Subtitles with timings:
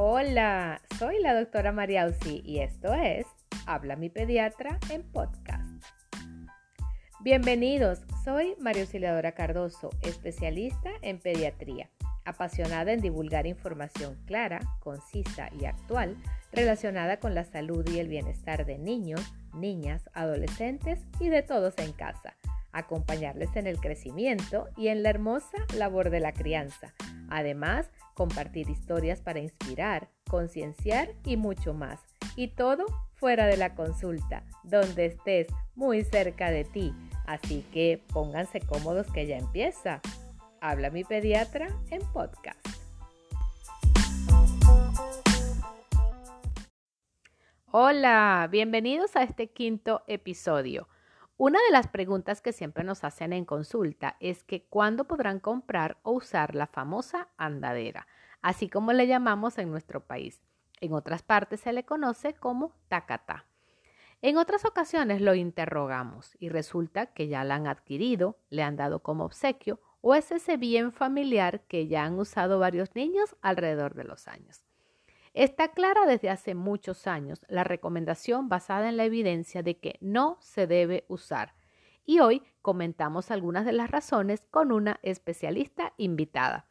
[0.00, 3.26] Hola, soy la doctora Mariausi y esto es
[3.66, 5.82] Habla mi pediatra en podcast.
[7.18, 11.90] Bienvenidos, soy María Auxiliadora Cardoso, especialista en pediatría,
[12.24, 16.16] apasionada en divulgar información clara, concisa y actual
[16.52, 21.90] relacionada con la salud y el bienestar de niños, niñas, adolescentes y de todos en
[21.90, 22.36] casa,
[22.70, 26.94] acompañarles en el crecimiento y en la hermosa labor de la crianza.
[27.30, 32.00] Además, compartir historias para inspirar, concienciar y mucho más.
[32.34, 36.92] Y todo fuera de la consulta, donde estés muy cerca de ti.
[37.28, 40.00] Así que pónganse cómodos que ya empieza.
[40.60, 42.58] Habla mi pediatra en podcast.
[47.70, 50.88] Hola, bienvenidos a este quinto episodio.
[51.40, 55.96] Una de las preguntas que siempre nos hacen en consulta es que cuándo podrán comprar
[56.02, 58.08] o usar la famosa andadera,
[58.42, 60.42] así como le llamamos en nuestro país.
[60.80, 63.46] En otras partes se le conoce como tacatá.
[64.20, 69.00] En otras ocasiones lo interrogamos y resulta que ya la han adquirido, le han dado
[69.00, 74.04] como obsequio o es ese bien familiar que ya han usado varios niños alrededor de
[74.04, 74.64] los años.
[75.34, 80.36] Está clara desde hace muchos años la recomendación basada en la evidencia de que no
[80.40, 81.54] se debe usar.
[82.04, 86.66] Y hoy comentamos algunas de las razones con una especialista invitada.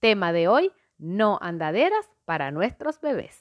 [0.00, 3.38] Tema de hoy, no andaderas para nuestros bebés.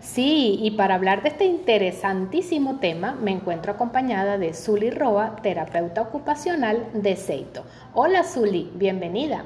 [0.00, 6.00] Sí, y para hablar de este interesantísimo tema me encuentro acompañada de Zuli Roa, terapeuta
[6.00, 7.64] ocupacional de Seito.
[7.92, 9.44] Hola Zuli, bienvenida.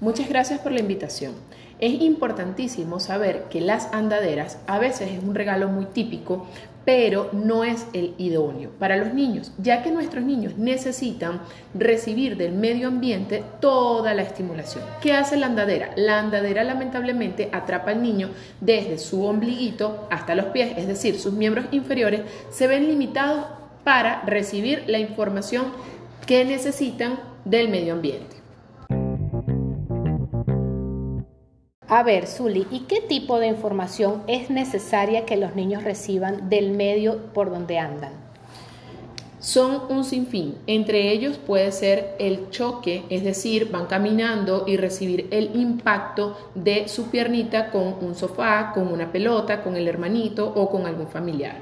[0.00, 1.34] Muchas gracias por la invitación.
[1.78, 6.46] Es importantísimo saber que las andaderas a veces es un regalo muy típico,
[6.84, 11.40] pero no es el idóneo para los niños, ya que nuestros niños necesitan
[11.74, 14.84] recibir del medio ambiente toda la estimulación.
[15.00, 15.90] ¿Qué hace la andadera?
[15.96, 21.32] La andadera lamentablemente atrapa al niño desde su ombliguito hasta los pies, es decir, sus
[21.32, 23.46] miembros inferiores se ven limitados
[23.84, 25.66] para recibir la información
[26.26, 28.41] que necesitan del medio ambiente.
[31.94, 36.70] A ver, Zuli, ¿y qué tipo de información es necesaria que los niños reciban del
[36.70, 38.12] medio por donde andan?
[39.40, 40.56] Son un sinfín.
[40.66, 46.88] Entre ellos puede ser el choque, es decir, van caminando y recibir el impacto de
[46.88, 51.56] su piernita con un sofá, con una pelota, con el hermanito o con algún familiar.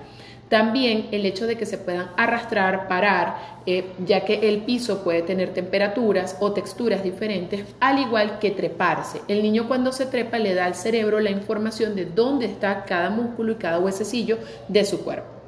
[0.50, 5.22] También el hecho de que se puedan arrastrar, parar, eh, ya que el piso puede
[5.22, 9.22] tener temperaturas o texturas diferentes, al igual que treparse.
[9.28, 13.10] El niño cuando se trepa le da al cerebro la información de dónde está cada
[13.10, 15.40] músculo y cada huesecillo de su cuerpo.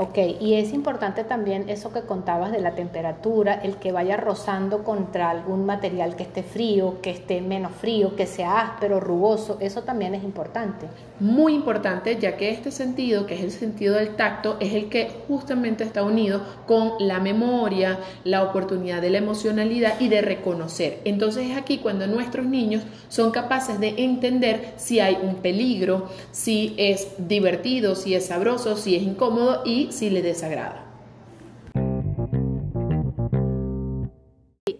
[0.00, 4.84] Ok, y es importante también eso que contabas de la temperatura, el que vaya rozando
[4.84, 9.82] contra algún material que esté frío, que esté menos frío, que sea áspero, rugoso, eso
[9.82, 10.86] también es importante.
[11.18, 15.10] Muy importante, ya que este sentido, que es el sentido del tacto, es el que
[15.26, 21.00] justamente está unido con la memoria, la oportunidad de la emocionalidad y de reconocer.
[21.06, 26.76] Entonces es aquí cuando nuestros niños son capaces de entender si hay un peligro, si
[26.78, 30.84] es divertido, si es sabroso, si es incómodo y si le desagrada.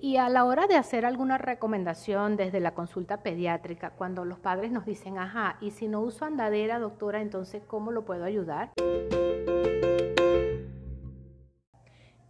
[0.01, 4.73] Y a la hora de hacer alguna recomendación desde la consulta pediátrica, cuando los padres
[4.73, 8.73] nos dicen, ajá, y si no uso andadera, doctora, entonces, ¿cómo lo puedo ayudar?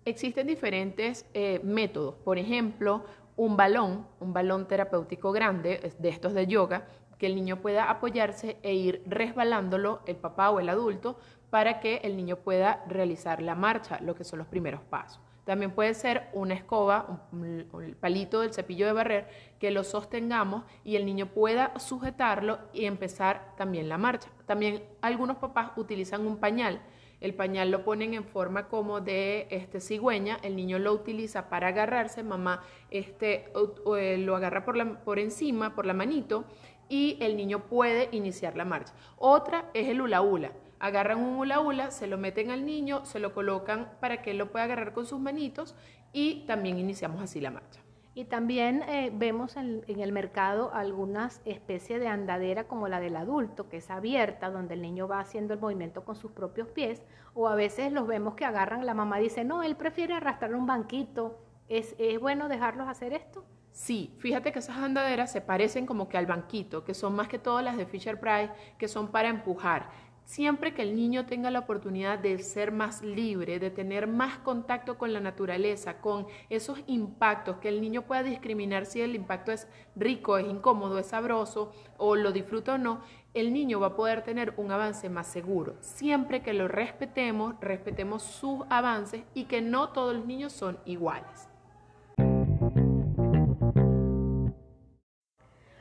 [0.05, 2.17] Existen diferentes eh, métodos.
[2.17, 3.05] Por ejemplo,
[3.37, 8.57] un balón, un balón terapéutico grande, de estos de yoga, que el niño pueda apoyarse
[8.63, 11.19] e ir resbalándolo, el papá o el adulto,
[11.51, 15.21] para que el niño pueda realizar la marcha, lo que son los primeros pasos.
[15.49, 19.29] También puede ser una escoba, un, palito del cepillo de barrer,
[19.59, 24.29] que lo sostengamos y el niño pueda sujetarlo y empezar también la marcha.
[24.45, 26.83] También algunos papás utilizan un pañal.
[27.23, 31.69] El pañal lo ponen en forma como de este, cigüeña, el niño lo utiliza para
[31.69, 33.51] agarrarse, mamá este,
[33.97, 36.45] eh, lo agarra por, la, por encima, por la manito,
[36.89, 38.93] y el niño puede iniciar la marcha.
[39.17, 43.19] Otra es el hula hula agarran un hula hula, se lo meten al niño, se
[43.19, 45.75] lo colocan para que él lo pueda agarrar con sus manitos
[46.13, 47.81] y también iniciamos así la marcha.
[48.15, 53.69] Y también eh, vemos en, el mercado algunas especies de andadera como la del adulto,
[53.69, 57.01] que es abierta, donde el niño va haciendo el movimiento con sus propios pies,
[57.35, 60.67] o a veces los vemos que agarran, la mamá dice, no, él prefiere arrastrar un
[60.67, 61.39] banquito,
[61.69, 63.45] ¿es, es bueno dejarlos hacer esto?
[63.79, 67.39] Sí, fíjate que esas andaderas se parecen como que al banquito, que son más que
[67.39, 69.89] todas las de Fisher Price, que son para empujar
[70.29, 74.99] Siempre que el niño tenga la oportunidad de ser más libre, de tener más contacto
[74.99, 79.67] con la naturaleza, con esos impactos, que el niño pueda discriminar si el impacto es
[79.97, 83.01] rico, es incómodo, es sabroso o lo disfruta o no,
[83.33, 85.77] el niño va a poder tener un avance más seguro.
[85.81, 91.48] Siempre que lo respetemos, respetemos sus avances y que no todos los niños son iguales.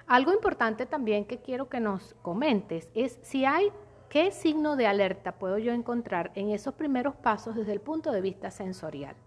[0.08, 3.72] Algo importante también que quiero que nos comentes es si hay
[4.10, 8.22] ¿Qué signo de alerta puedo yo encontrar en esos primeros pasos desde el punto de
[8.22, 9.18] vista sensorial?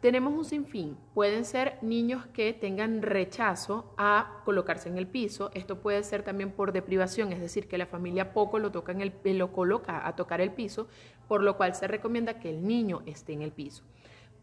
[0.00, 0.96] Tenemos un sinfín.
[1.14, 5.52] Pueden ser niños que tengan rechazo a colocarse en el piso.
[5.54, 9.00] Esto puede ser también por deprivación, es decir, que la familia poco lo, toca en
[9.00, 10.88] el, lo coloca a tocar el piso,
[11.28, 13.84] por lo cual se recomienda que el niño esté en el piso.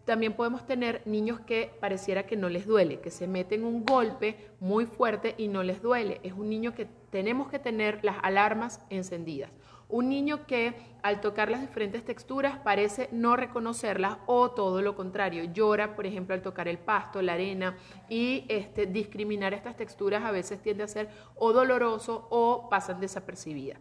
[0.09, 4.49] También podemos tener niños que pareciera que no les duele, que se meten un golpe
[4.59, 6.19] muy fuerte y no les duele.
[6.23, 9.51] Es un niño que tenemos que tener las alarmas encendidas.
[9.87, 10.73] Un niño que
[11.03, 16.33] al tocar las diferentes texturas parece no reconocerlas o todo lo contrario, llora, por ejemplo,
[16.33, 17.77] al tocar el pasto, la arena
[18.09, 23.77] y este, discriminar estas texturas a veces tiende a ser o doloroso o pasan desapercibidas.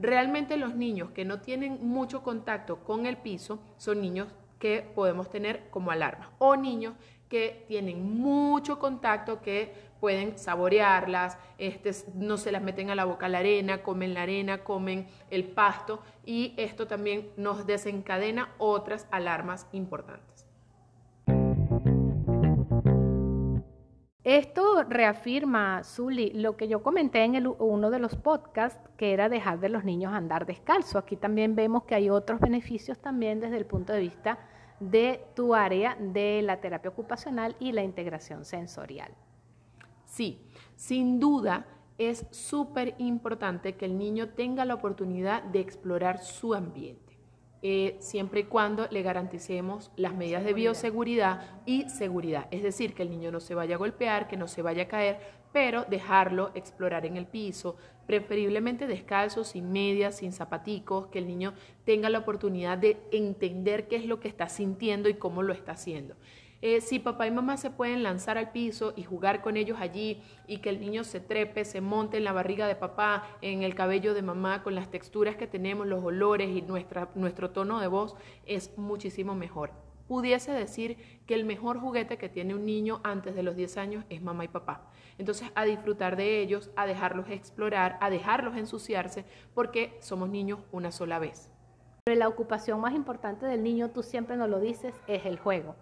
[0.00, 4.26] Realmente los niños que no tienen mucho contacto con el piso son niños
[4.58, 6.30] que podemos tener como alarma.
[6.38, 6.94] O niños
[7.28, 13.28] que tienen mucho contacto, que pueden saborearlas, este, no se las meten a la boca
[13.28, 19.66] la arena, comen la arena, comen el pasto y esto también nos desencadena otras alarmas
[19.72, 20.47] importantes.
[24.28, 29.58] Esto reafirma, Zuli, lo que yo comenté en uno de los podcasts, que era dejar
[29.58, 30.98] de los niños andar descalzo.
[30.98, 34.38] Aquí también vemos que hay otros beneficios también desde el punto de vista
[34.80, 39.14] de tu área de la terapia ocupacional y la integración sensorial.
[40.04, 40.46] Sí,
[40.76, 41.64] sin duda
[41.96, 47.07] es súper importante que el niño tenga la oportunidad de explorar su ambiente.
[47.60, 52.46] Eh, siempre y cuando le garanticemos las medidas de bioseguridad y seguridad.
[52.52, 54.88] Es decir, que el niño no se vaya a golpear, que no se vaya a
[54.88, 55.18] caer,
[55.52, 57.76] pero dejarlo explorar en el piso,
[58.06, 61.52] preferiblemente descalzo, sin medias, sin zapaticos, que el niño
[61.84, 65.72] tenga la oportunidad de entender qué es lo que está sintiendo y cómo lo está
[65.72, 66.14] haciendo.
[66.60, 70.22] Eh, si papá y mamá se pueden lanzar al piso y jugar con ellos allí
[70.48, 73.76] y que el niño se trepe, se monte en la barriga de papá, en el
[73.76, 76.62] cabello de mamá, con las texturas que tenemos, los olores y
[77.14, 79.70] nuestro tono de voz, es muchísimo mejor.
[80.08, 80.96] Pudiese decir
[81.26, 84.44] que el mejor juguete que tiene un niño antes de los 10 años es mamá
[84.44, 84.90] y papá.
[85.18, 90.90] Entonces, a disfrutar de ellos, a dejarlos explorar, a dejarlos ensuciarse, porque somos niños una
[90.90, 91.50] sola vez.
[92.04, 95.76] Pero la ocupación más importante del niño, tú siempre nos lo dices, es el juego.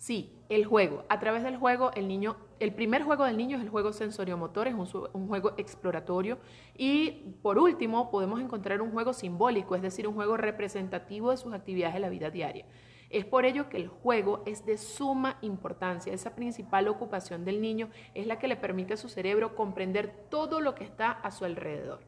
[0.00, 1.04] Sí, el juego.
[1.10, 4.66] A través del juego, el niño, el primer juego del niño es el juego sensoriomotor,
[4.66, 6.38] es un, juego exploratorio.
[6.74, 11.52] Y por último, podemos encontrar un juego simbólico, es decir, un juego representativo de sus
[11.52, 12.64] actividades de la vida diaria.
[13.10, 16.14] Es por ello que el juego es de suma importancia.
[16.14, 20.62] Esa principal ocupación del niño es la que le permite a su cerebro comprender todo
[20.62, 22.00] lo que está a su alrededor.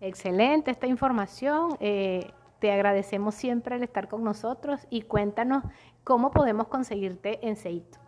[0.00, 1.76] Excelente esta información.
[1.80, 5.64] Eh, te agradecemos siempre el estar con nosotros y cuéntanos
[6.04, 7.98] cómo podemos conseguirte en Seito.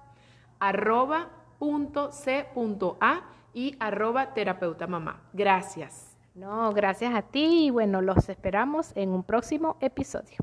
[0.58, 1.28] Arroba
[1.58, 2.46] punto C
[3.00, 3.22] A
[3.52, 5.22] y arroba terapeuta mamá.
[5.32, 6.16] Gracias.
[6.34, 10.38] No, gracias a ti y bueno, los esperamos en un próximo episodio.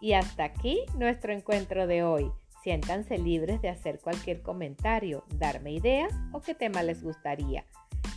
[0.00, 2.32] Y hasta aquí nuestro encuentro de hoy.
[2.62, 7.64] Siéntanse libres de hacer cualquier comentario, darme ideas o qué tema les gustaría.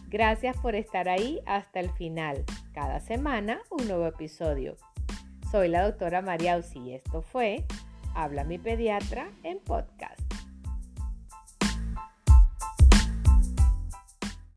[0.07, 2.43] Gracias por estar ahí hasta el final.
[2.73, 4.75] Cada semana un nuevo episodio.
[5.51, 7.63] Soy la doctora María y esto fue
[8.15, 10.22] Habla mi pediatra en podcast.